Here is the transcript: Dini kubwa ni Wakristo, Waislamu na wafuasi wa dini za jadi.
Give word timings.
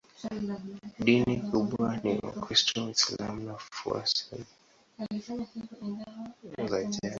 Dini 1.05 1.35
kubwa 1.49 1.87
ni 2.03 2.13
Wakristo, 2.23 2.83
Waislamu 2.85 3.43
na 3.43 3.53
wafuasi 3.53 4.25
wa 4.31 4.37
dini 5.19 5.47
za 6.69 6.83
jadi. 6.83 6.99